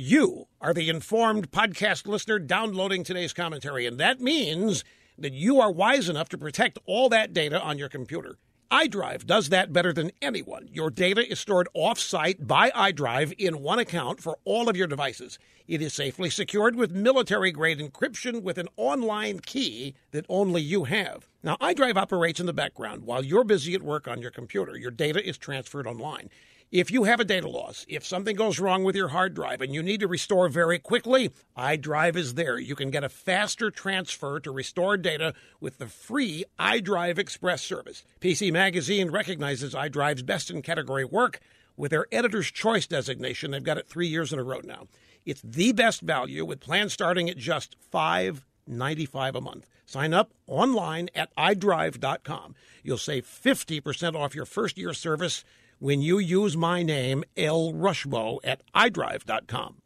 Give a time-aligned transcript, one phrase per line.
[0.00, 4.84] You are the informed podcast listener downloading today's commentary, and that means
[5.18, 8.38] that you are wise enough to protect all that data on your computer.
[8.70, 10.68] iDrive does that better than anyone.
[10.70, 15.36] Your data is stored off-site by iDrive in one account for all of your devices.
[15.66, 21.28] It is safely secured with military-grade encryption with an online key that only you have.
[21.42, 24.78] Now, iDrive operates in the background while you're busy at work on your computer.
[24.78, 26.30] Your data is transferred online.
[26.70, 29.72] If you have a data loss, if something goes wrong with your hard drive and
[29.72, 32.58] you need to restore very quickly, iDrive is there.
[32.58, 38.04] You can get a faster transfer to restore data with the free iDrive Express service.
[38.20, 41.40] PC Magazine recognizes iDrive's best in category work
[41.74, 43.50] with their editor's choice designation.
[43.50, 44.88] They've got it three years in a row now.
[45.24, 49.66] It's the best value with plans starting at just five ninety-five a month.
[49.86, 52.54] Sign up online at iDrive.com.
[52.82, 55.44] You'll save 50% off your first year service
[55.78, 59.76] when you use my name, El Rushbo, at iDrive.com.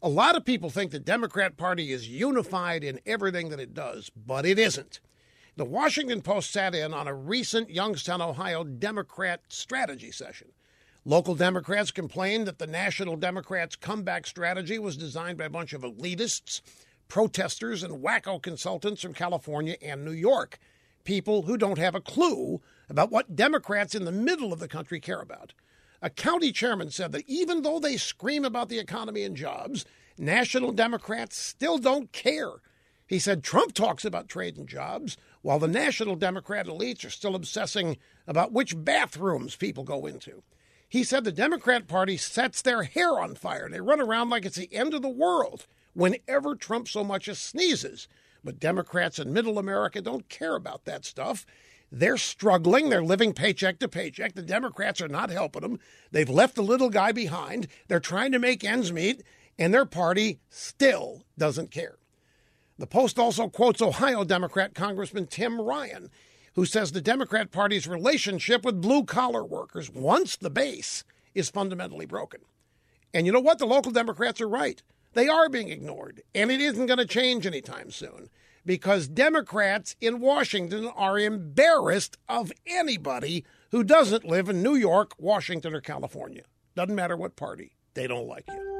[0.00, 4.10] A lot of people think the Democrat Party is unified in everything that it does,
[4.10, 5.00] but it isn't.
[5.56, 10.48] The Washington Post sat in on a recent Youngstown, Ohio Democrat strategy session.
[11.04, 15.82] Local Democrats complained that the National Democrats' comeback strategy was designed by a bunch of
[15.82, 16.62] elitists,
[17.12, 20.58] protesters, and wacko consultants from California and New York,
[21.04, 24.98] people who don't have a clue about what Democrats in the middle of the country
[24.98, 25.52] care about.
[26.00, 29.84] A county chairman said that even though they scream about the economy and jobs,
[30.16, 32.62] national Democrats still don't care.
[33.06, 37.34] He said Trump talks about trade and jobs, while the national Democrat elites are still
[37.34, 40.42] obsessing about which bathrooms people go into.
[40.88, 43.68] He said the Democrat Party sets their hair on fire.
[43.68, 47.38] They run around like it's the end of the world whenever Trump so much as
[47.38, 48.08] sneezes.
[48.44, 51.46] But Democrats in middle America don't care about that stuff.
[51.90, 52.88] They're struggling.
[52.88, 54.34] They're living paycheck to paycheck.
[54.34, 55.78] The Democrats are not helping them.
[56.10, 57.68] They've left the little guy behind.
[57.88, 59.22] They're trying to make ends meet,
[59.58, 61.98] and their party still doesn't care.
[62.78, 66.10] The Post also quotes Ohio Democrat Congressman Tim Ryan,
[66.54, 72.06] who says the Democrat Party's relationship with blue collar workers, once the base, is fundamentally
[72.06, 72.40] broken.
[73.14, 73.58] And you know what?
[73.58, 74.82] The local Democrats are right.
[75.14, 78.30] They are being ignored, and it isn't going to change anytime soon
[78.64, 85.74] because Democrats in Washington are embarrassed of anybody who doesn't live in New York, Washington,
[85.74, 86.44] or California.
[86.74, 88.71] Doesn't matter what party, they don't like you.